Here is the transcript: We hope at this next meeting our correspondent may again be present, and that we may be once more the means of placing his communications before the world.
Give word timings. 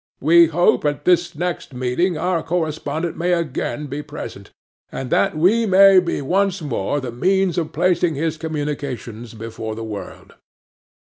We 0.19 0.47
hope 0.47 0.83
at 0.83 1.05
this 1.05 1.35
next 1.35 1.75
meeting 1.75 2.17
our 2.17 2.41
correspondent 2.41 3.17
may 3.17 3.33
again 3.33 3.85
be 3.85 4.01
present, 4.01 4.49
and 4.91 5.11
that 5.11 5.37
we 5.37 5.67
may 5.67 5.99
be 5.99 6.23
once 6.23 6.59
more 6.59 6.99
the 6.99 7.11
means 7.11 7.55
of 7.55 7.71
placing 7.71 8.15
his 8.15 8.35
communications 8.35 9.35
before 9.35 9.75
the 9.75 9.83
world. 9.83 10.33